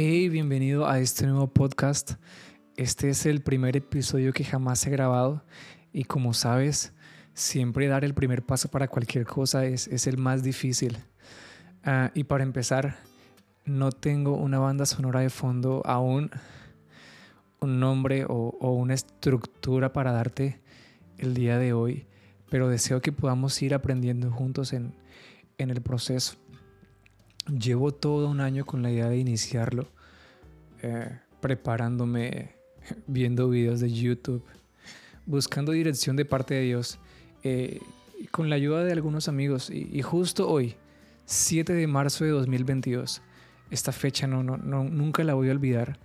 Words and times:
Hey, 0.00 0.28
bienvenido 0.28 0.86
a 0.86 1.00
este 1.00 1.26
nuevo 1.26 1.48
podcast. 1.48 2.12
Este 2.76 3.10
es 3.10 3.26
el 3.26 3.40
primer 3.40 3.76
episodio 3.76 4.32
que 4.32 4.44
jamás 4.44 4.86
he 4.86 4.90
grabado 4.90 5.42
y 5.92 6.04
como 6.04 6.34
sabes, 6.34 6.92
siempre 7.34 7.88
dar 7.88 8.04
el 8.04 8.14
primer 8.14 8.46
paso 8.46 8.68
para 8.68 8.86
cualquier 8.86 9.26
cosa 9.26 9.66
es, 9.66 9.88
es 9.88 10.06
el 10.06 10.16
más 10.16 10.44
difícil. 10.44 10.98
Ah, 11.82 12.12
y 12.14 12.22
para 12.22 12.44
empezar, 12.44 12.96
no 13.64 13.90
tengo 13.90 14.36
una 14.36 14.60
banda 14.60 14.86
sonora 14.86 15.18
de 15.18 15.30
fondo 15.30 15.82
aún, 15.84 16.30
un 17.58 17.80
nombre 17.80 18.24
o, 18.24 18.56
o 18.60 18.74
una 18.74 18.94
estructura 18.94 19.92
para 19.92 20.12
darte 20.12 20.60
el 21.16 21.34
día 21.34 21.58
de 21.58 21.72
hoy, 21.72 22.06
pero 22.48 22.68
deseo 22.68 23.02
que 23.02 23.10
podamos 23.10 23.60
ir 23.62 23.74
aprendiendo 23.74 24.30
juntos 24.30 24.72
en, 24.72 24.94
en 25.58 25.70
el 25.70 25.82
proceso. 25.82 26.36
Llevo 27.56 27.92
todo 27.92 28.28
un 28.28 28.40
año 28.40 28.66
con 28.66 28.82
la 28.82 28.90
idea 28.90 29.08
de 29.08 29.16
iniciarlo, 29.16 29.88
eh, 30.82 31.18
preparándome, 31.40 32.52
viendo 33.06 33.48
videos 33.48 33.80
de 33.80 33.90
YouTube, 33.90 34.44
buscando 35.24 35.72
dirección 35.72 36.16
de 36.16 36.26
parte 36.26 36.54
de 36.54 36.62
Dios, 36.62 36.98
eh, 37.44 37.80
con 38.30 38.50
la 38.50 38.56
ayuda 38.56 38.84
de 38.84 38.92
algunos 38.92 39.28
amigos. 39.28 39.70
Y, 39.70 40.02
justo 40.02 40.48
hoy, 40.48 40.74
7 41.24 41.72
de 41.72 41.86
marzo 41.86 42.24
de 42.24 42.30
2022, 42.32 43.22
esta 43.70 43.92
fecha 43.92 44.26
no, 44.26 44.42
no, 44.42 44.56
nunca 44.56 45.24
la 45.24 45.32
voy 45.32 45.48
a 45.48 45.52
olvidar, 45.52 45.98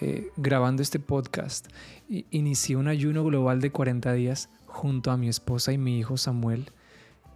eh, 0.00 0.28
grabando 0.36 0.80
este 0.80 1.00
podcast, 1.00 1.66
inicié 2.08 2.76
un 2.76 2.86
ayuno 2.86 3.24
global 3.24 3.60
de 3.60 3.72
40 3.72 4.12
días 4.12 4.48
junto 4.66 5.10
a 5.10 5.16
mi 5.16 5.28
esposa 5.28 5.72
y 5.72 5.78
mi 5.78 5.98
hijo 5.98 6.16
Samuel, 6.16 6.70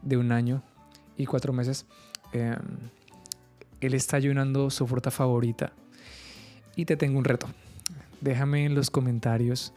de 0.03 0.17
un 0.17 0.31
año 0.31 0.63
y 1.17 1.27
cuatro 1.27 1.53
meses. 1.53 1.87
Em, 2.33 2.57
él 3.83 3.95
está 3.95 4.17
ayunando 4.17 4.71
su 4.71 4.87
fruta 4.87 5.11
favorita. 5.11 5.73
Y 6.77 6.85
te 6.85 6.97
tengo 6.97 7.19
un 7.19 7.25
reto. 7.25 7.49
Déjame 8.21 8.65
en 8.65 8.75
los 8.75 8.91
comentarios 8.91 9.75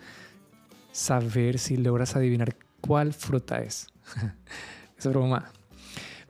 saber 0.92 1.58
si 1.58 1.76
logras 1.76 2.16
adivinar 2.16 2.56
cuál 2.82 3.14
fruta 3.14 3.62
es. 3.62 3.88
es 4.98 5.08
broma. 5.08 5.52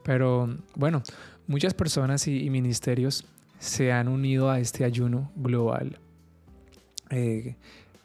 Pero 0.04 0.58
bueno, 0.76 1.04
muchas 1.48 1.74
personas 1.74 2.28
y, 2.28 2.50
ministerios 2.50 3.26
se 3.60 3.92
han 3.92 4.08
unido 4.08 4.50
a 4.50 4.60
este 4.60 4.86
ayuno 4.86 5.32
global, 5.36 6.00
eh, 7.10 7.58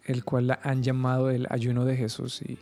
el 0.04 0.24
cual 0.24 0.58
han 0.62 0.82
llamado 0.82 1.30
el 1.30 1.46
ayuno 1.48 1.84
de 1.84 1.96
Jesús. 1.96 2.42
Y, 2.42 2.58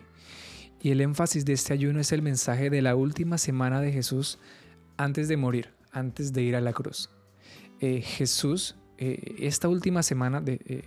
y 0.82 0.90
el 0.90 1.00
énfasis 1.00 1.46
de 1.46 1.54
este 1.54 1.72
ayuno 1.72 2.00
es 2.00 2.12
el 2.12 2.20
mensaje 2.20 2.68
de 2.68 2.82
la 2.82 2.94
última 2.96 3.38
semana 3.38 3.80
de 3.80 3.92
Jesús 3.92 4.38
antes 4.98 5.28
de 5.28 5.36
morir 5.36 5.77
antes 5.92 6.32
de 6.32 6.42
ir 6.42 6.56
a 6.56 6.60
la 6.60 6.72
cruz. 6.72 7.10
Eh, 7.80 8.00
Jesús, 8.02 8.76
eh, 8.98 9.36
esta 9.38 9.68
última 9.68 10.02
semana, 10.02 10.40
de, 10.40 10.60
eh, 10.66 10.84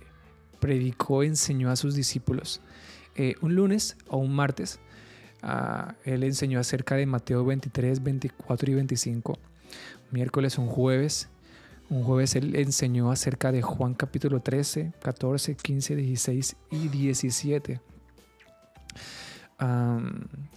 predicó, 0.60 1.22
enseñó 1.22 1.70
a 1.70 1.76
sus 1.76 1.94
discípulos. 1.94 2.60
un 3.42 3.54
lunes 3.54 3.98
o 4.08 4.16
un 4.16 4.34
martes, 4.34 4.80
ah, 5.42 5.96
él 6.04 6.22
enseñó 6.22 6.58
acerca 6.58 6.94
de 6.96 7.04
Mateo 7.04 7.44
23, 7.44 8.02
24 8.02 8.70
y 8.70 8.74
25. 8.74 9.38
Miércoles, 10.10 10.56
un 10.56 10.66
jueves, 10.66 11.28
un 11.90 12.04
jueves 12.04 12.36
él 12.36 12.56
enseñó 12.56 13.10
acerca 13.10 13.52
de 13.52 13.60
Juan 13.60 13.92
capítulo 13.92 14.40
13, 14.40 14.94
14, 15.02 15.56
15, 15.56 15.96
16 15.96 16.56
y 16.70 16.88
17. 16.88 17.80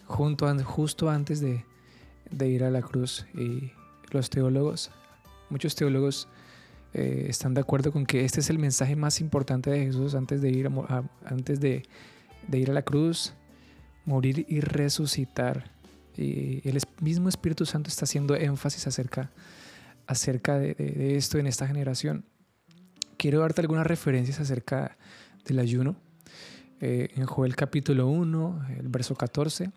junto, 0.06 0.64
justo 0.64 1.10
antes 1.10 1.42
de, 1.42 1.66
ir 2.48 2.64
a 2.64 2.72
la 2.72 2.82
cruz 2.82 3.26
los 4.16 4.30
teólogos, 4.30 4.92
muchos 5.50 5.76
teólogos 5.76 6.28
eh, 6.94 7.28
están 7.30 7.54
de 7.54 7.60
acuerdo 7.60 7.92
con 7.92 8.06
que 8.06 8.24
este 8.24 8.40
es 8.40 8.50
el 8.50 8.58
mensaje 8.58 8.96
más 8.96 9.20
importante 9.20 9.70
de 9.70 9.86
Jesús 9.86 10.16
antes 10.16 10.42
de 10.42 10.50
ir 10.50 10.68
a, 10.68 11.04
antes 11.26 11.60
de, 11.60 11.84
ir 12.54 12.72
a 12.72 12.74
la 12.74 12.84
cruz, 12.84 13.34
morir 14.06 14.46
y 14.48 14.62
resucitar. 14.62 15.72
Y 16.16 16.68
el 16.68 16.80
mismo 17.02 17.28
Espíritu 17.28 17.66
Santo 17.66 17.90
está 17.90 18.06
haciendo 18.06 18.36
énfasis 18.38 18.88
acerca, 18.88 19.30
acerca 20.08 20.58
de, 20.58 21.18
esto 21.18 21.38
en 21.38 21.48
esta 21.48 21.68
generación. 21.68 22.24
Quiero 23.18 23.42
darte 23.42 23.60
algunas 23.60 23.86
referencias 23.86 24.40
acerca 24.40 24.98
del 25.46 25.60
ayuno. 25.60 25.98
Eh, 26.80 27.10
en 27.16 27.26
Joel 27.26 27.58
capítulo 27.58 28.08
1, 28.08 28.68
el 28.80 28.88
verso 28.88 29.16
14, 29.16 29.70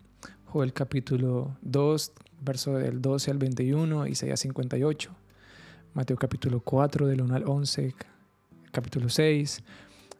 Joel 0.45 0.71
capítulo 0.71 1.57
2, 1.63 2.13
verso 2.41 2.73
del 2.73 3.01
12 3.01 3.31
al 3.31 3.37
21, 3.37 4.07
Isaías 4.07 4.39
58, 4.39 5.11
Mateo 5.93 6.17
capítulo 6.17 6.61
4, 6.61 7.07
del 7.07 7.21
1 7.21 7.35
al 7.35 7.43
11, 7.47 7.95
capítulo 8.71 9.09
6, 9.09 9.63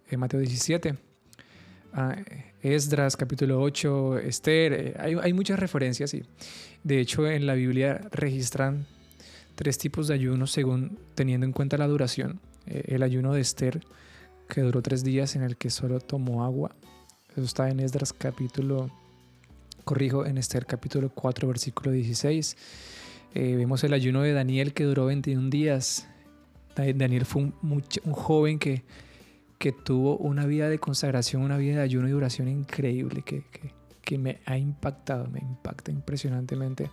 eh, 0.09 0.18
Mateo 0.18 0.40
17, 0.40 0.96
ah, 1.94 2.16
Esdras 2.62 3.16
capítulo 3.16 3.62
8, 3.62 4.19
Esther, 4.19 4.74
eh, 4.74 4.96
hay, 5.00 5.16
hay, 5.22 5.34
muchas 5.34 5.59
referencias 5.59 6.16
de 6.84 7.00
hecho 7.00 7.28
en 7.28 7.46
la 7.46 7.53
Biblia 7.53 8.02
registran 8.12 8.86
tres 9.56 9.78
tipos 9.78 10.07
de 10.07 10.13
ayunos 10.13 10.51
según 10.51 10.97
teniendo 11.16 11.46
en 11.46 11.51
cuenta 11.51 11.78
la 11.78 11.88
duración. 11.88 12.40
Eh, 12.66 12.84
el 12.88 13.03
ayuno 13.03 13.34
de 13.34 13.41
Esther, 13.41 13.81
que 14.47 14.62
duró 14.62 14.81
tres 14.81 15.03
días 15.03 15.36
en 15.36 15.44
el 15.44 15.57
que 15.57 15.69
solo 15.69 16.00
tomó 16.00 16.46
agua. 16.46 16.75
Eso 17.31 17.44
está 17.44 17.69
en 17.69 17.80
Esdras 17.80 18.13
capítulo 18.13 18.90
corrijo, 19.84 20.25
en 20.25 20.38
Esther 20.38 20.66
capítulo 20.66 21.09
4, 21.09 21.47
versículo 21.47 21.91
16. 21.91 22.57
Eh, 23.35 23.56
vemos 23.56 23.84
el 23.84 23.94
ayuno 23.94 24.22
de 24.22 24.34
Daniel 24.34 24.73
que 24.73 24.84
duró 24.84 25.06
21 25.06 25.50
días. 25.50 26.07
Daniel 26.75 27.25
fue 27.25 27.41
un, 27.44 27.84
joven 28.12 28.57
que, 28.57 28.84
que, 29.57 29.72
tuvo 29.72 30.18
una 30.18 30.45
vida 30.45 30.69
de 30.69 30.79
consagración, 30.79 31.41
una 31.41 31.57
vida 31.57 31.78
de 31.78 31.81
ayuno 31.81 32.07
y 32.07 32.12
duración 32.12 32.47
increíble 32.47 33.22
que, 33.22 33.44
que, 34.01 34.18
me 34.18 34.39
ha 34.45 34.57
impactado, 34.57 35.28
me 35.28 35.39
impacta 35.39 35.91
impresionantemente. 35.91 36.89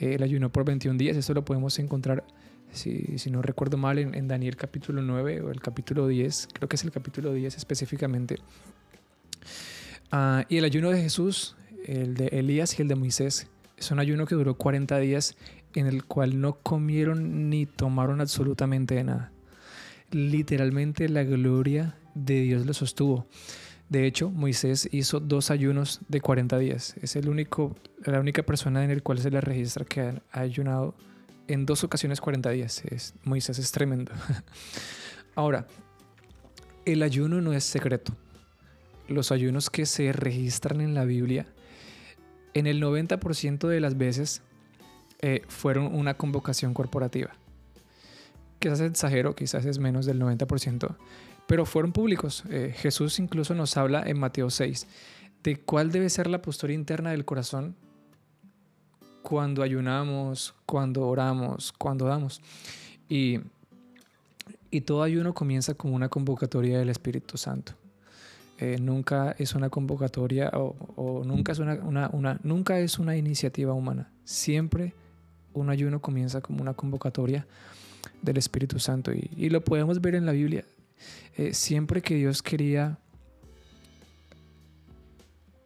Eh, 0.00 0.14
el 0.14 0.22
ayuno 0.22 0.50
por 0.50 0.64
21 0.64 0.96
días, 0.98 1.16
eso 1.16 1.34
lo 1.34 1.44
podemos 1.44 1.78
encontrar, 1.78 2.24
si, 2.72 3.18
si 3.18 3.30
no 3.30 3.42
recuerdo 3.42 3.76
mal, 3.76 3.98
en, 3.98 4.14
en, 4.14 4.26
Daniel 4.26 4.56
capítulo 4.56 5.02
9 5.02 5.42
o 5.42 5.50
el 5.50 5.60
capítulo 5.60 6.08
10, 6.08 6.48
creo 6.54 6.68
que 6.68 6.76
es 6.76 6.84
el 6.84 6.90
capítulo 6.90 7.34
10 7.34 7.56
específicamente. 7.56 8.36
Ah, 10.10 10.46
y 10.48 10.56
el 10.56 10.64
ayuno 10.64 10.90
de 10.90 11.02
Jesús 11.02 11.56
el 11.88 12.14
de 12.14 12.26
Elías 12.28 12.78
y 12.78 12.82
el 12.82 12.88
de 12.88 12.94
Moisés. 12.94 13.48
Es 13.76 13.90
un 13.90 13.98
ayuno 13.98 14.26
que 14.26 14.34
duró 14.34 14.54
40 14.54 14.98
días 14.98 15.36
en 15.74 15.86
el 15.86 16.04
cual 16.04 16.40
no 16.40 16.54
comieron 16.54 17.48
ni 17.48 17.66
tomaron 17.66 18.20
absolutamente 18.20 19.02
nada. 19.02 19.32
Literalmente 20.10 21.08
la 21.08 21.24
gloria 21.24 21.96
de 22.14 22.42
Dios 22.42 22.66
lo 22.66 22.74
sostuvo. 22.74 23.26
De 23.88 24.06
hecho, 24.06 24.30
Moisés 24.30 24.88
hizo 24.92 25.18
dos 25.18 25.50
ayunos 25.50 26.00
de 26.08 26.20
40 26.20 26.58
días. 26.58 26.94
Es 27.00 27.16
el 27.16 27.28
único, 27.28 27.74
la 28.04 28.20
única 28.20 28.42
persona 28.42 28.84
en 28.84 28.90
el 28.90 29.02
cual 29.02 29.18
se 29.18 29.30
le 29.30 29.40
registra 29.40 29.84
que 29.86 30.00
ha 30.30 30.40
ayunado 30.40 30.94
en 31.46 31.64
dos 31.64 31.84
ocasiones 31.84 32.20
40 32.20 32.50
días. 32.50 32.84
Es, 32.84 33.14
Moisés 33.24 33.58
es 33.58 33.72
tremendo. 33.72 34.12
Ahora, 35.34 35.66
el 36.84 37.02
ayuno 37.02 37.40
no 37.40 37.54
es 37.54 37.64
secreto. 37.64 38.12
Los 39.08 39.32
ayunos 39.32 39.70
que 39.70 39.86
se 39.86 40.12
registran 40.12 40.82
en 40.82 40.92
la 40.92 41.06
Biblia 41.06 41.46
en 42.58 42.66
el 42.66 42.82
90% 42.82 43.68
de 43.68 43.80
las 43.80 43.96
veces 43.96 44.42
eh, 45.20 45.42
fueron 45.48 45.94
una 45.94 46.14
convocación 46.14 46.74
corporativa. 46.74 47.30
Quizás 48.58 48.80
exagero, 48.80 49.34
quizás 49.34 49.64
es 49.64 49.78
menos 49.78 50.06
del 50.06 50.20
90%, 50.20 50.96
pero 51.46 51.64
fueron 51.64 51.92
públicos. 51.92 52.44
Eh, 52.50 52.74
Jesús 52.76 53.18
incluso 53.18 53.54
nos 53.54 53.76
habla 53.76 54.02
en 54.06 54.18
Mateo 54.18 54.50
6 54.50 54.86
de 55.42 55.56
cuál 55.56 55.92
debe 55.92 56.10
ser 56.10 56.26
la 56.28 56.42
postura 56.42 56.72
interna 56.72 57.10
del 57.10 57.24
corazón 57.24 57.76
cuando 59.22 59.62
ayunamos, 59.62 60.54
cuando 60.66 61.06
oramos, 61.06 61.72
cuando 61.72 62.06
damos. 62.06 62.40
Y, 63.08 63.40
y 64.70 64.80
todo 64.82 65.02
ayuno 65.02 65.34
comienza 65.34 65.74
como 65.74 65.94
una 65.94 66.08
convocatoria 66.08 66.78
del 66.78 66.88
Espíritu 66.88 67.36
Santo. 67.36 67.74
Eh, 68.60 68.78
nunca 68.80 69.36
es 69.38 69.54
una 69.54 69.70
convocatoria 69.70 70.50
o, 70.52 71.22
nunca, 71.24 71.52
es 71.52 71.60
una, 71.60 72.40
nunca 72.42 72.80
es 72.80 72.98
una 72.98 73.16
iniciativa 73.16 73.72
humana. 73.72 74.10
Siempre 74.24 74.94
un 75.52 75.70
ayuno 75.70 76.00
comienza 76.00 76.40
como 76.40 76.60
una 76.62 76.74
convocatoria 76.74 77.46
del 78.20 78.36
Espíritu 78.36 78.80
Santo 78.80 79.12
y, 79.12 79.48
lo 79.48 79.62
podemos 79.62 80.00
ver 80.00 80.16
en 80.16 80.26
la 80.26 80.32
Biblia. 80.32 80.64
Eh, 81.36 81.54
siempre 81.54 82.02
que 82.02 82.16
Dios 82.16 82.42
quería 82.42 82.98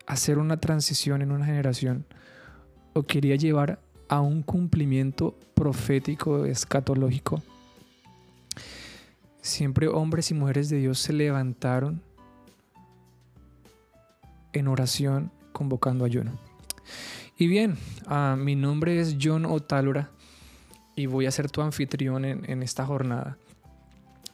hacer 0.07 0.37
una 0.37 0.59
transición 0.59 1.23
en 1.23 1.33
una 1.33 1.47
generación 1.47 2.05
o 2.93 3.05
quería 3.05 3.37
llevar 3.37 3.79
a 4.09 4.21
un 4.21 4.43
cumplimiento 4.43 5.35
profético, 5.55 6.45
escatológico, 6.45 7.43
siempre 9.41 9.89
hombres 9.89 10.31
y 10.31 10.35
mujeres 10.35 10.69
de 10.69 10.77
Dios 10.77 10.99
se 10.99 11.15
levantaron 11.15 12.03
en 14.53 14.69
oración 14.69 15.31
convocando 15.53 16.05
ayuno. 16.05 16.33
Y 17.37 17.47
bien, 17.47 17.77
ah, 18.07 18.37
mi 18.39 18.55
nombre 18.55 19.01
es 19.01 19.17
John 19.21 19.47
Otálora 19.47 20.11
y 20.95 21.07
voy 21.07 21.27
a 21.27 21.31
ser 21.31 21.51
tu 21.51 21.63
anfitrión 21.63 22.25
en, 22.25 22.63
esta 22.63 22.85
jornada. 22.85 23.39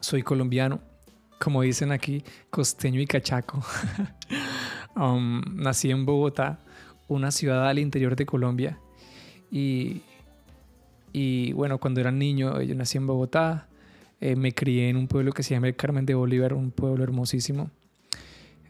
soy 0.00 0.23
colombiano, 0.23 0.81
como 1.41 1.62
dicen 1.62 1.93
aquí, 1.93 2.25
costeño 2.50 3.00
y 3.00 3.06
cachaco. 3.06 3.62
Um, 4.97 5.43
nací 5.55 5.93
en 5.93 6.05
Bogotá, 6.05 6.59
una 7.06 7.31
ciudad 7.31 7.69
al 7.69 7.79
interior 7.79 8.17
de 8.17 8.26
Colombia. 8.26 8.81
Y, 9.49 10.03
bueno, 11.53 11.79
cuando 11.79 12.00
era 12.00 12.11
niño, 12.11 12.61
yo 12.62 12.75
nací 12.75 12.99
en 12.99 13.06
Bogotá. 13.06 13.69
Eh, 14.21 14.35
me 14.35 14.53
crié 14.53 14.88
en 14.88 14.97
un 14.97 15.06
pueblo 15.06 15.31
que 15.31 15.44
se 15.44 15.55
llama 15.55 15.69
el 15.69 15.76
Carmen 15.76 16.05
de 16.05 16.14
Bolívar, 16.14 16.53
un 16.53 16.73
pueblo 16.73 17.05
hermosísimo, 17.05 17.71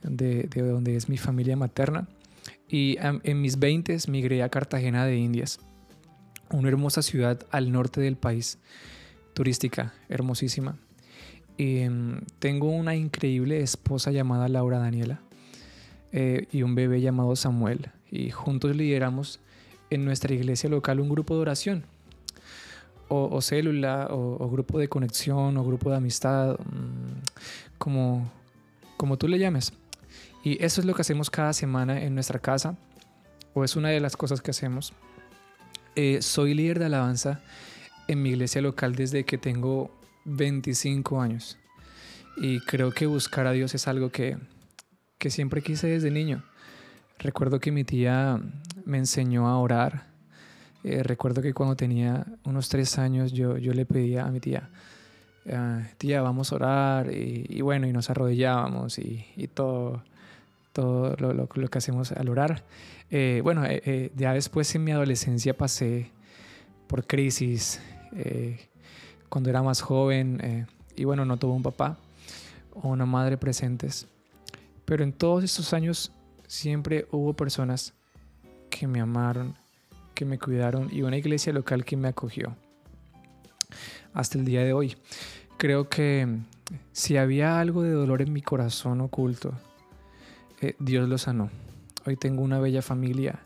de, 0.02 0.44
de 0.44 0.62
donde 0.62 0.96
es 0.96 1.08
mi 1.08 1.18
familia 1.18 1.56
materna. 1.56 2.08
Y 2.68 2.96
en 3.00 3.40
mis 3.40 3.58
20 3.58 3.96
migré 4.08 4.42
a 4.42 4.50
Cartagena 4.50 5.06
de 5.06 5.16
Indias, 5.16 5.58
una 6.50 6.68
hermosa 6.68 7.02
ciudad 7.02 7.40
al 7.50 7.72
norte 7.72 8.00
del 8.00 8.16
país, 8.16 8.58
turística, 9.34 9.94
hermosísima. 10.08 10.76
Em, 11.56 12.20
tengo 12.38 12.68
una 12.68 12.94
increíble 12.94 13.60
esposa 13.60 14.12
llamada 14.12 14.48
Laura 14.48 14.78
Daniela 14.78 15.20
eh, 16.12 16.46
y 16.52 16.62
un 16.62 16.74
bebé 16.74 17.00
llamado 17.00 17.34
Samuel. 17.36 17.90
Y 18.10 18.30
juntos 18.30 18.76
lideramos 18.76 19.40
en 19.90 20.04
nuestra 20.04 20.34
iglesia 20.34 20.70
local 20.70 21.00
un 21.00 21.08
grupo 21.08 21.34
de 21.34 21.40
oración, 21.40 21.84
o, 23.10 23.40
célula, 23.40 24.08
o, 24.10 24.50
grupo 24.50 24.78
de 24.78 24.88
conexión, 24.88 25.56
o 25.56 25.64
grupo 25.64 25.90
de 25.90 25.96
amistad, 25.96 26.58
mm, 26.58 27.78
como, 27.78 28.30
como 28.98 29.16
tú 29.16 29.28
le 29.28 29.38
llames. 29.38 29.72
Y 30.42 30.62
eso 30.64 30.80
es 30.80 30.86
lo 30.86 30.94
que 30.94 31.02
hacemos 31.02 31.30
cada 31.30 31.52
semana 31.52 32.00
en 32.02 32.14
nuestra 32.14 32.38
casa, 32.38 32.76
o 33.54 33.64
es 33.64 33.76
una 33.76 33.88
de 33.88 34.00
las 34.00 34.16
cosas 34.16 34.40
que 34.40 34.52
hacemos. 34.52 34.92
Eh, 35.96 36.22
soy 36.22 36.54
líder 36.54 36.78
de 36.78 36.86
alabanza 36.86 37.40
en 38.06 38.22
mi 38.22 38.30
iglesia 38.30 38.62
local 38.62 38.94
desde 38.94 39.24
que 39.24 39.38
tengo 39.38 39.90
25 40.24 41.20
años. 41.20 41.58
Y 42.36 42.60
creo 42.60 42.92
que 42.92 43.06
buscar 43.06 43.46
a 43.46 43.52
Dios 43.52 43.74
es 43.74 43.88
algo 43.88 44.10
que, 44.10 44.38
que 45.18 45.30
siempre 45.30 45.62
quise 45.62 45.88
desde 45.88 46.10
niño. 46.10 46.44
Recuerdo 47.18 47.58
que 47.58 47.72
mi 47.72 47.82
tía 47.82 48.40
me 48.84 48.98
enseñó 48.98 49.48
a 49.48 49.58
orar. 49.58 50.06
Eh, 50.84 51.02
recuerdo 51.02 51.42
que 51.42 51.52
cuando 51.52 51.74
tenía 51.74 52.26
unos 52.44 52.68
tres 52.68 52.96
años 52.98 53.32
yo, 53.32 53.58
yo 53.58 53.74
le 53.74 53.84
pedía 53.84 54.24
a 54.24 54.30
mi 54.30 54.38
tía, 54.38 54.70
ah, 55.52 55.82
tía, 55.98 56.22
vamos 56.22 56.52
a 56.52 56.56
orar. 56.56 57.12
Y, 57.12 57.60
bueno, 57.60 57.88
y 57.88 57.92
nos 57.92 58.08
arrodillábamos 58.08 59.00
y, 59.00 59.26
y 59.36 59.48
todo 59.48 60.04
todo 60.78 61.16
lo, 61.16 61.48
que 61.48 61.78
hacemos 61.78 62.12
al 62.12 62.28
orar. 62.28 62.62
Eh, 63.10 63.40
bueno, 63.42 63.64
eh, 63.64 63.82
eh, 63.84 64.12
ya 64.14 64.32
después 64.32 64.72
en 64.76 64.84
mi 64.84 64.92
adolescencia 64.92 65.52
pasé 65.56 66.12
por 66.86 67.04
crisis, 67.04 67.80
cuando 69.28 69.50
era 69.50 69.60
más 69.60 69.80
joven, 69.80 70.68
y 70.94 71.02
bueno, 71.02 71.24
no 71.24 71.36
tuve 71.36 71.52
un 71.52 71.64
papá 71.64 71.98
o 72.74 72.90
una 72.90 73.06
madre 73.06 73.36
presentes. 73.36 74.06
Pero 74.84 75.02
en 75.02 75.12
todos 75.12 75.42
estos 75.42 75.74
años 75.74 76.12
siempre 76.46 77.08
hubo 77.10 77.34
personas 77.34 77.92
que 78.70 78.86
me 78.86 79.00
amaron, 79.00 79.56
que 80.14 80.24
me 80.24 80.38
cuidaron 80.38 80.90
y 80.92 81.02
una 81.02 81.16
iglesia 81.16 81.52
local 81.52 81.84
que 81.84 81.96
me 81.96 82.06
acogió. 82.06 82.54
Hasta 84.14 84.38
el 84.38 84.44
día 84.44 84.62
de 84.62 84.72
hoy. 84.72 84.96
Creo 85.56 85.88
que 85.88 86.38
si 86.92 87.16
había 87.16 87.58
algo 87.58 87.82
de 87.82 87.90
dolor 87.90 88.22
en 88.22 88.32
mi 88.32 88.42
corazón 88.42 89.00
oculto, 89.00 89.52
eh, 90.60 90.74
Dios 90.78 91.08
lo 91.08 91.18
sanó. 91.18 91.50
Hoy 92.06 92.16
tengo 92.16 92.42
una 92.42 92.58
bella 92.58 92.82
familia 92.82 93.40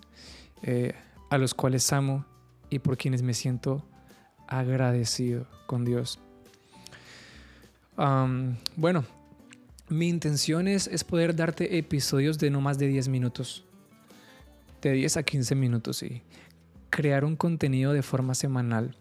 eh, 0.63 0.95
a 1.31 1.39
los 1.39 1.55
cuales 1.55 1.93
amo 1.93 2.25
y 2.71 2.79
por 2.79 2.97
quienes 2.97 3.23
me 3.23 3.35
siento 3.35 3.85
agradecido 4.49 5.47
con 5.67 5.85
Dios. 5.85 6.19
bueno, 8.77 9.05
mi 9.89 10.09
intención 10.09 10.69
es, 10.69 10.87
es, 10.87 11.05
poder 11.05 11.37
darte 11.37 11.77
episodios 11.77 12.39
de 12.39 12.51
no 12.51 12.61
más 12.61 12.79
de 12.79 12.89
10 12.89 13.09
minutos, 13.09 13.65
de 14.81 14.93
10 14.93 15.19
a 15.19 15.23
15 15.23 15.55
minutos 15.55 16.03
y 16.03 16.23
crear 16.89 17.25
un 17.25 17.37
contenido 17.37 17.93
de 17.93 18.03
forma 18.03 18.35
semanal. 18.35 18.97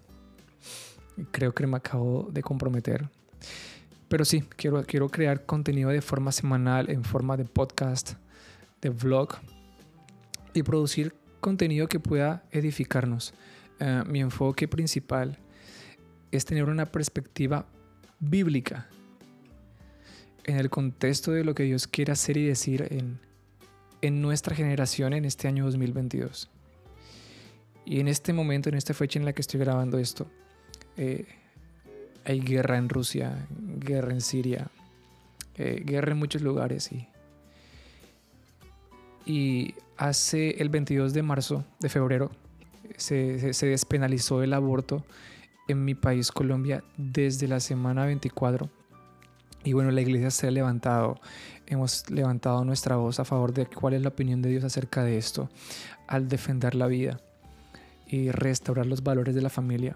Creo 1.31 1.53
que 1.53 1.67
me 1.67 1.77
acabo 1.77 2.29
de 2.31 2.41
comprometer. 2.41 3.09
Pero 4.11 4.25
sí, 4.25 4.43
quiero, 4.57 4.83
quiero 4.83 5.07
crear 5.07 5.45
contenido 5.45 5.89
de 5.89 6.01
forma 6.01 6.33
semanal, 6.33 6.89
en 6.89 7.05
forma 7.05 7.37
de 7.37 7.45
podcast, 7.45 8.15
de 8.81 8.89
vlog 8.89 9.37
y 10.53 10.63
producir 10.63 11.15
contenido 11.39 11.87
que 11.87 12.01
pueda 12.01 12.43
edificarnos. 12.51 13.33
Eh, 13.79 14.03
mi 14.05 14.19
enfoque 14.19 14.67
principal 14.67 15.39
es 16.29 16.43
tener 16.43 16.65
una 16.65 16.87
perspectiva 16.87 17.65
bíblica 18.19 18.89
en 20.43 20.57
el 20.57 20.69
contexto 20.69 21.31
de 21.31 21.45
lo 21.45 21.55
que 21.55 21.63
Dios 21.63 21.87
quiere 21.87 22.11
hacer 22.11 22.35
y 22.35 22.45
decir 22.45 22.85
en, 22.91 23.17
en 24.01 24.21
nuestra 24.21 24.57
generación 24.57 25.13
en 25.13 25.23
este 25.23 25.47
año 25.47 25.63
2022. 25.63 26.49
Y 27.85 28.01
en 28.01 28.09
este 28.09 28.33
momento, 28.33 28.67
en 28.67 28.75
esta 28.75 28.93
fecha 28.93 29.19
en 29.19 29.23
la 29.23 29.31
que 29.31 29.39
estoy 29.39 29.61
grabando 29.61 29.97
esto, 29.99 30.29
eh, 30.97 31.27
hay 32.25 32.39
guerra 32.39 32.77
en 32.77 32.89
Rusia, 32.89 33.47
guerra 33.49 34.11
en 34.11 34.21
Siria, 34.21 34.67
eh, 35.55 35.81
guerra 35.85 36.11
en 36.11 36.19
muchos 36.19 36.41
lugares. 36.41 36.89
Y, 39.25 39.75
hace 39.97 40.61
el 40.61 40.69
22 40.69 41.13
de 41.13 41.21
marzo, 41.21 41.63
de 41.79 41.87
febrero, 41.87 42.31
se, 42.97 43.53
se, 43.53 43.67
despenalizó 43.67 44.41
el 44.41 44.51
aborto 44.53 45.05
en 45.67 45.85
mi 45.85 45.93
país, 45.93 46.31
Colombia, 46.31 46.83
desde 46.97 47.47
la 47.47 47.59
semana 47.59 48.05
24. 48.05 48.67
Y 49.63 49.73
bueno, 49.73 49.91
la 49.91 50.01
iglesia 50.01 50.31
se 50.31 50.47
ha 50.47 50.51
levantado, 50.51 51.19
hemos 51.67 52.09
levantado 52.09 52.65
nuestra 52.65 52.95
voz 52.95 53.19
a 53.19 53.25
favor 53.25 53.53
de 53.53 53.67
cuál 53.67 53.93
es 53.93 54.01
la 54.01 54.09
opinión 54.09 54.41
de 54.41 54.49
Dios 54.49 54.63
acerca 54.63 55.03
de 55.03 55.19
esto, 55.19 55.49
al 56.07 56.27
defender 56.27 56.73
la 56.73 56.87
vida 56.87 57.19
y 58.07 58.31
restaurar 58.31 58.87
los 58.87 59.03
valores 59.03 59.35
de 59.35 59.41
la 59.43 59.49
familia 59.49 59.95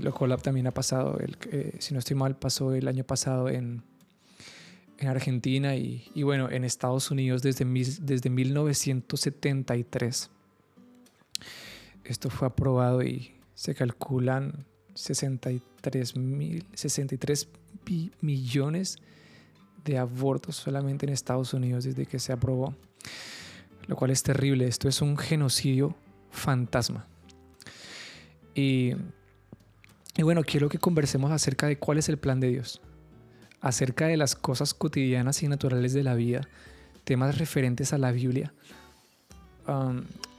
lo 0.00 0.12
cual 0.12 0.36
también 0.42 0.66
ha 0.66 0.72
pasado, 0.72 1.18
el, 1.18 1.36
eh, 1.50 1.76
si 1.78 1.94
no 1.94 2.00
estoy 2.00 2.16
mal, 2.16 2.36
pasó 2.36 2.74
el 2.74 2.88
año 2.88 3.04
pasado 3.04 3.48
en, 3.48 3.82
en 4.98 5.08
Argentina 5.08 5.76
y, 5.76 6.10
y, 6.14 6.22
bueno, 6.22 6.50
en 6.50 6.64
Estados 6.64 7.10
Unidos 7.10 7.42
desde, 7.42 7.64
desde 7.64 8.30
1973. 8.30 10.30
Esto 12.04 12.30
fue 12.30 12.48
aprobado 12.48 13.02
y 13.02 13.34
se 13.54 13.74
calculan 13.74 14.66
63, 14.94 16.16
mil, 16.16 16.66
63 16.74 17.48
millones 18.20 18.98
de 19.84 19.98
abortos 19.98 20.56
solamente 20.56 21.06
en 21.06 21.12
Estados 21.12 21.54
Unidos 21.54 21.84
desde 21.84 22.06
que 22.06 22.18
se 22.18 22.32
aprobó, 22.32 22.74
lo 23.86 23.96
cual 23.96 24.10
es 24.10 24.22
terrible. 24.22 24.66
Esto 24.66 24.88
es 24.88 25.02
un 25.02 25.16
genocidio 25.16 25.94
fantasma. 26.30 27.06
Y 28.54 28.94
y 30.16 30.22
bueno, 30.22 30.42
quiero 30.44 30.68
que 30.68 30.78
conversemos 30.78 31.32
acerca 31.32 31.66
de 31.66 31.78
cuál 31.78 31.98
es 31.98 32.08
el 32.08 32.18
plan 32.18 32.38
de 32.38 32.48
Dios, 32.48 32.80
acerca 33.60 34.06
de 34.06 34.16
las 34.16 34.36
cosas 34.36 34.72
cotidianas 34.72 35.42
y 35.42 35.48
naturales 35.48 35.92
de 35.92 36.04
la 36.04 36.14
vida, 36.14 36.48
temas 37.02 37.38
referentes 37.38 37.92
a 37.92 37.98
la 37.98 38.12
Biblia, 38.12 38.54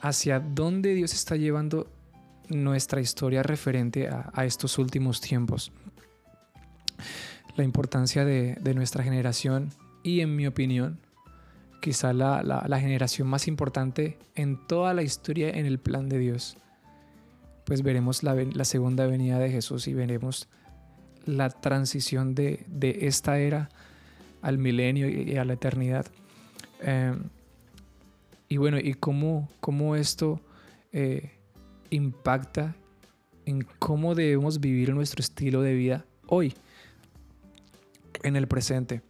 hacia 0.01 0.39
dónde 0.39 0.94
Dios 0.94 1.13
está 1.13 1.36
llevando 1.36 1.91
nuestra 2.48 3.01
historia 3.01 3.44
referente 3.44 4.08
a, 4.08 4.46
estos 4.46 4.77
últimos 4.77 5.20
tiempos, 5.20 5.74
la 7.58 7.63
importancia 7.63 8.24
de, 8.24 8.74
nuestra 8.75 9.03
generación 9.03 9.72
y 10.03 10.22
en 10.22 10.36
mi 10.36 10.48
opinión, 10.48 11.00
quizá 11.82 12.13
la 12.13 12.79
generación 12.79 13.27
más 13.27 13.48
importante 13.50 14.17
en 14.36 14.65
toda 14.67 14.94
la 14.94 15.03
historia 15.03 15.50
en 15.50 15.65
el 15.65 15.79
plan 15.79 16.08
de 16.08 16.20
Dios 16.20 16.58
pues 17.65 17.81
veremos 17.81 18.24
la, 18.24 18.65
segunda 18.65 19.07
venida 19.07 19.39
de 19.39 19.50
Jesús 19.50 19.88
y 19.88 19.93
veremos 19.93 20.48
la 21.25 21.50
transición 21.50 22.36
de, 22.36 22.65
esta 23.01 23.39
era 23.39 23.69
al 24.41 24.60
milenio 24.60 25.10
y, 25.10 25.36
a 25.38 25.45
la 25.45 25.53
eternidad. 25.53 26.05
Em, 26.81 27.24
y 28.48 28.57
bueno, 28.57 28.77
y 28.77 28.93
cómo, 28.93 29.95
esto 29.95 30.39
eh, 30.93 31.31
impacta 31.89 32.75
en 33.45 33.67
cómo 33.79 34.13
debemos 34.13 34.60
vivir 34.60 34.93
nuestro 34.93 35.22
estilo 35.22 35.62
de 35.62 35.74
vida 35.74 36.05
hoy, 36.27 36.53
en 38.24 38.36
el 38.36 38.48
presente. 38.48 39.01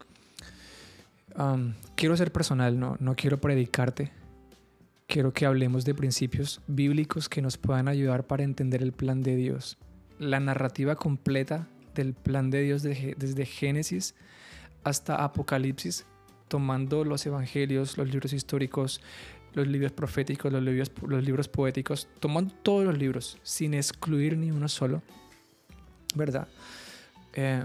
quiero 1.96 2.16
ser 2.16 2.32
personal, 2.32 2.80
no 2.80 3.16
quiero 3.16 3.40
predicarte, 3.40 4.12
quiero 5.08 5.34
que 5.34 5.46
hablemos 5.46 5.86
de 5.86 5.94
principios 5.94 6.62
bíblicos 6.68 7.30
que 7.30 7.42
nos 7.42 7.58
puedan 7.58 7.88
ayudar 7.88 8.26
para 8.26 8.44
entender 8.44 8.82
el 8.82 8.92
plan 8.92 9.22
de 9.22 9.36
Dios. 9.36 9.78
La 10.20 10.40
narrativa 10.40 10.96
completa 10.96 11.68
del 11.94 12.14
plan 12.14 12.50
de 12.50 12.62
Dios 12.62 12.84
desde 12.84 13.46
Génesis 13.46 14.16
hasta 14.84 15.24
Apocalipsis, 15.24 16.06
tomando 16.48 17.04
los 17.04 17.26
evangelios, 17.26 17.98
los 17.98 18.10
libros 18.10 18.34
históricos, 18.34 19.02
los 19.54 19.68
libros 19.68 19.92
proféticos, 19.92 20.52
los 20.52 20.62
libros, 20.62 21.48
poéticos, 21.48 22.08
tomando 22.20 22.54
todos 22.62 22.86
los 22.86 22.98
libros 22.98 23.38
sin 23.44 23.74
excluir 23.74 24.38
ni 24.38 24.52
uno 24.52 24.68
solo, 24.68 25.02
¿verdad? 26.14 26.48
Eh, 27.34 27.64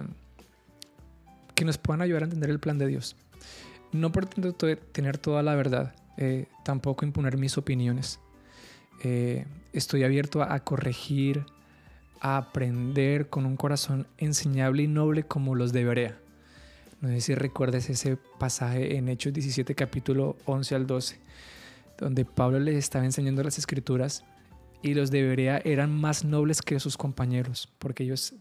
que 1.54 1.64
nos 1.64 1.78
puedan 1.78 2.00
ayudar 2.00 2.23
a 2.23 2.25
entender 2.26 2.50
el 2.50 2.61
plan 2.61 2.78
de 2.78 2.87
Dios. 2.87 3.16
No 3.92 4.12
pretendo 4.12 4.52
tener 4.54 5.18
toda 5.18 5.42
la 5.42 5.54
verdad, 5.56 5.94
eh, 6.20 6.48
tampoco 6.62 7.06
imponer 7.06 7.38
mis 7.38 7.56
opiniones. 7.56 8.20
Eh, 9.02 9.46
estoy 9.72 10.04
abierto 10.04 10.42
a, 10.42 10.60
corregir, 10.60 11.46
a 12.20 12.36
aprender 12.36 13.30
con 13.30 13.46
un 13.46 13.56
corazón 13.56 14.06
enseñable 14.18 14.82
y 14.82 14.86
noble 14.86 15.22
como 15.22 15.54
los 15.54 15.72
de 15.72 15.82
Berea. 15.82 16.18
No 17.00 17.08
sé 17.08 17.22
si 17.22 17.34
recuerdes 17.34 17.88
ese 17.88 18.18
pasaje 18.38 18.98
en 18.98 19.08
Hechos 19.08 19.32
17, 19.32 19.74
capítulo 19.74 20.36
11 20.44 20.74
al 20.74 20.86
12, 20.86 21.18
donde 21.96 22.26
Pablo 22.26 22.60
les 22.60 22.76
estaba 22.76 23.06
enseñando 23.06 23.42
las 23.42 23.56
escrituras 23.56 24.22
y 24.82 24.92
los 24.92 25.10
de 25.10 25.22
Berea 25.22 25.62
eran 25.64 25.98
más 25.98 26.22
nobles 26.22 26.60
que 26.60 26.78
sus 26.80 26.98
compañeros, 26.98 27.72
porque 27.78 28.02
ellos 28.02 28.34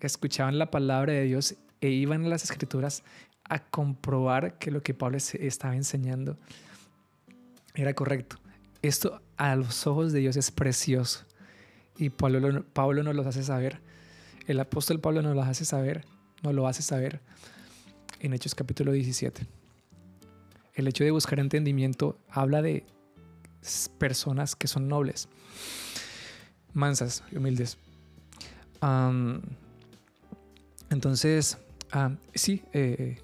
escuchaban 0.00 0.58
la 0.58 0.70
palabra 0.70 1.12
de 1.12 1.24
Dios 1.24 1.56
e 1.82 1.90
iban 1.90 2.24
a 2.24 2.28
las 2.28 2.44
escrituras 2.44 3.02
a 3.44 3.58
comprobar 3.58 4.56
que 4.56 4.70
lo 4.70 4.82
que 4.82 4.94
Pablo 4.94 5.18
estaba 5.18 5.76
enseñando 5.76 6.38
era 7.74 7.94
correcto. 7.94 8.36
Esto 8.82 9.20
a 9.36 9.56
los 9.56 9.86
ojos 9.86 10.12
de 10.12 10.20
Dios 10.20 10.36
es 10.36 10.50
precioso. 10.50 11.24
Y 11.96 12.10
Pablo, 12.10 12.64
Pablo 12.72 13.02
nos 13.02 13.14
lo 13.14 13.22
hace 13.22 13.42
saber. 13.42 13.80
El 14.46 14.58
apóstol 14.60 15.00
Pablo 15.00 15.22
nos 15.22 15.34
lo 15.34 15.42
hace 15.42 15.64
saber. 15.64 16.04
Nos 16.42 16.54
lo 16.54 16.66
hace 16.66 16.82
saber 16.82 17.20
en 18.22 18.32
Hechos 18.32 18.54
capítulo 18.54 18.92
17. 18.92 19.46
El 20.74 20.88
hecho 20.88 21.04
de 21.04 21.10
buscar 21.10 21.38
entendimiento 21.40 22.18
habla 22.30 22.62
de 22.62 22.86
personas 23.98 24.56
que 24.56 24.68
son 24.68 24.88
nobles, 24.88 25.28
mansas 26.72 27.22
y 27.30 27.36
humildes. 27.36 27.78
entonces, 30.90 31.58
ah, 31.92 32.16
sí, 32.34 32.62
eh, 32.72 33.20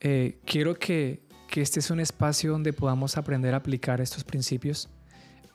eh, 0.00 0.38
quiero 0.44 0.74
que, 0.78 1.22
que 1.52 1.60
este 1.60 1.80
es 1.80 1.90
un 1.90 2.00
espacio 2.00 2.50
donde 2.50 2.72
podamos 2.72 3.18
aprender 3.18 3.52
a 3.52 3.58
aplicar 3.58 4.00
estos 4.00 4.24
principios 4.24 4.88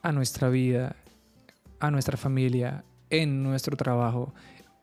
a 0.04 0.12
nuestra 0.12 0.48
vida, 0.48 0.96
a 1.80 1.89
nuestra 1.89 2.18
familia, 2.18 2.84
en 3.10 3.42
nuestro 3.42 3.75
trabajo, 3.75 4.32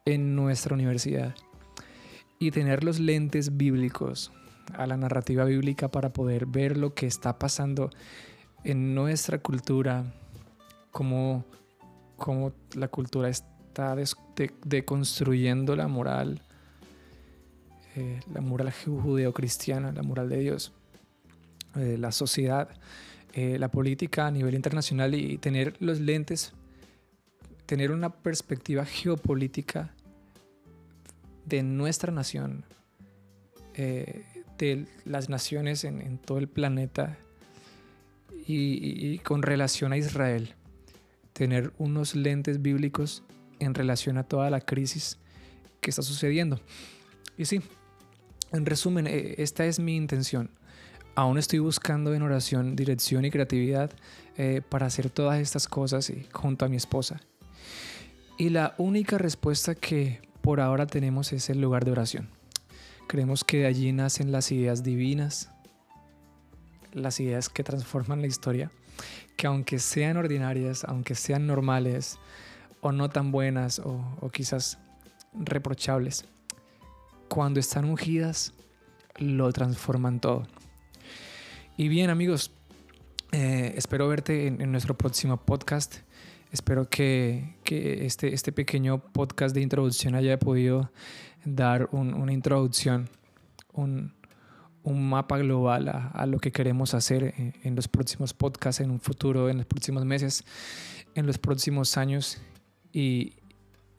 en 0.04 0.34
nuestra 0.34 0.74
universidad. 0.74 1.32
Y 2.40 2.50
tener 2.50 2.82
los 2.82 2.98
lentes 2.98 3.56
bíblicos 3.56 4.32
a 4.72 4.88
la 4.88 4.96
narrativa 4.96 5.44
bíblica 5.44 5.88
para 5.88 6.12
poder 6.12 6.46
ver 6.46 6.76
lo 6.76 6.94
que 6.94 7.06
está 7.06 7.38
pasando 7.38 7.90
en 8.64 8.96
nuestra 8.96 9.38
cultura, 9.38 10.12
cómo, 10.90 11.44
cómo 12.16 12.52
la 12.74 12.88
cultura 12.88 13.28
está 13.28 13.94
deconstruyendo 14.64 15.76
la 15.76 15.86
moral, 15.86 16.42
eh, 17.94 18.18
la 18.32 18.40
moral 18.40 18.72
judeocristiana, 18.72 19.92
la 19.92 20.02
moral 20.02 20.28
de 20.28 20.38
Dios, 20.40 20.72
eh, 21.76 21.96
la 21.98 22.12
sociedad, 22.12 22.68
eh, 23.32 23.58
la 23.58 23.70
política 23.70 24.26
a 24.26 24.30
nivel 24.30 24.54
internacional 24.54 25.14
y 25.14 25.38
tener 25.38 25.74
los 25.80 26.00
lentes, 26.00 26.52
tener 27.66 27.90
una 27.90 28.10
perspectiva 28.10 28.84
geopolítica 28.84 29.94
de 31.46 31.62
nuestra 31.62 32.12
nación, 32.12 32.64
de 33.74 34.86
las 35.04 35.28
naciones 35.28 35.82
en 35.82 36.18
todo 36.18 36.38
el 36.38 36.46
planeta 36.46 37.18
y, 38.46 39.18
con 39.18 39.42
relación 39.42 39.92
a 39.92 39.96
Israel, 39.96 40.54
tener 41.32 41.72
unos 41.78 42.14
lentes 42.14 42.62
bíblicos 42.62 43.22
en 43.58 43.74
relación 43.74 44.18
a 44.18 44.24
toda 44.24 44.50
la 44.50 44.60
crisis 44.60 45.18
que 45.80 45.90
está 45.90 46.02
sucediendo. 46.02 46.60
Y 47.36 47.46
sí, 47.46 47.60
en 48.52 48.66
resumen, 48.66 49.06
eh, 49.06 49.36
esta 49.38 49.64
es 49.66 49.78
mi 49.78 49.96
intención. 49.96 50.50
Aún 51.16 51.38
estoy 51.38 51.60
buscando 51.60 52.12
en 52.14 52.22
oración 52.22 52.74
dirección 52.74 53.24
y 53.24 53.30
creatividad 53.30 53.90
eh, 54.36 54.62
para 54.68 54.86
hacer 54.86 55.10
todas 55.10 55.38
estas 55.38 55.68
cosas 55.68 56.10
y, 56.10 56.26
junto 56.32 56.64
a 56.64 56.68
mi 56.68 56.76
esposa. 56.76 57.20
Y 58.36 58.48
la 58.48 58.74
única 58.78 59.16
respuesta 59.16 59.76
que 59.76 60.20
por 60.40 60.60
ahora 60.60 60.86
tenemos 60.86 61.32
es 61.32 61.50
el 61.50 61.60
lugar 61.60 61.84
de 61.84 61.92
oración. 61.92 62.28
Creemos 63.06 63.44
que 63.44 63.58
de 63.58 63.66
allí 63.66 63.92
nacen 63.92 64.32
las 64.32 64.50
ideas 64.50 64.82
divinas, 64.82 65.50
las 66.92 67.20
ideas 67.20 67.48
que 67.48 67.62
transforman 67.62 68.20
la 68.20 68.26
historia, 68.26 68.70
que 69.36 69.46
aunque 69.46 69.78
sean 69.78 70.16
ordinarias, 70.16 70.84
aunque 70.84 71.14
sean 71.14 71.46
normales 71.46 72.18
o 72.80 72.92
no 72.92 73.08
tan 73.08 73.30
buenas 73.30 73.78
o, 73.78 74.30
quizás 74.32 74.78
reprochables, 75.32 76.24
cuando 77.28 77.60
están 77.60 77.84
ungidas, 77.84 78.52
lo 79.16 79.52
transforman 79.52 80.20
todo. 80.20 80.46
Y 81.76 81.88
bien 81.88 82.10
amigos, 82.10 82.52
eh, 83.32 83.74
espero 83.76 84.06
verte 84.08 84.46
en, 84.46 84.70
nuestro 84.70 84.96
próximo 84.96 85.36
podcast. 85.36 85.96
Espero 86.52 86.88
que, 86.88 87.56
este, 87.64 88.32
este, 88.32 88.52
pequeño 88.52 88.98
podcast 88.98 89.54
de 89.54 89.60
introducción 89.60 90.14
haya 90.14 90.38
podido 90.38 90.92
dar 91.44 91.88
una 91.92 92.32
introducción, 92.32 93.08
un, 93.72 94.14
un 94.84 95.08
mapa 95.08 95.38
global 95.38 95.88
a, 95.88 96.26
lo 96.26 96.38
que 96.38 96.52
queremos 96.52 96.94
hacer 96.94 97.34
en, 97.62 97.74
los 97.74 97.88
próximos 97.88 98.34
podcasts, 98.34 98.80
en 98.80 98.90
un 98.90 99.00
futuro, 99.00 99.48
en 99.48 99.56
los 99.56 99.66
próximos 99.66 100.04
meses, 100.04 100.44
en 101.14 101.26
los 101.26 101.38
próximos 101.38 101.96
años. 101.96 102.38
Y, 102.92 103.32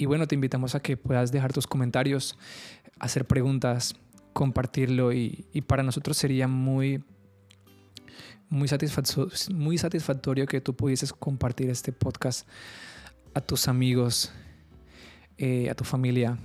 bueno, 0.06 0.28
te 0.28 0.36
invitamos 0.36 0.76
a 0.76 0.80
que 0.80 0.96
puedas 0.96 1.32
dejar 1.32 1.52
tus 1.52 1.68
comentarios, 1.68 2.38
hacer 3.00 3.26
preguntas, 3.26 3.96
compartirlo 4.32 5.12
y, 5.12 5.46
para 5.68 5.84
nosotros 5.84 6.16
sería 6.16 6.48
muy, 6.48 7.04
muy, 8.50 8.68
satisfactorio, 8.68 9.32
muy 9.54 9.78
satisfactorio 9.78 10.46
que 10.46 10.62
tú 10.62 10.76
pudieses 10.76 11.14
compartir 11.14 11.70
este 11.70 11.92
podcast 11.92 12.48
a 13.34 13.42
tus 13.42 13.68
amigos, 13.68 14.32
eh, 15.38 15.70
a 15.70 15.76
tu 15.76 15.84
familia. 15.84 16.38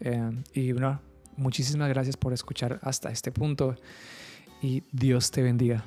Eh, 0.00 0.42
y 0.52 0.72
bueno, 0.72 1.00
Muchísimas 1.36 1.88
gracias 1.88 2.16
por 2.16 2.32
escuchar 2.32 2.78
hasta 2.82 3.10
este 3.10 3.32
punto 3.32 3.76
y 4.62 4.84
Dios 4.92 5.30
te 5.30 5.42
bendiga. 5.42 5.84